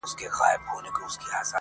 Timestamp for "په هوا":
0.93-1.13